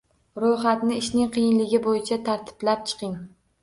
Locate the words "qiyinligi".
1.37-1.85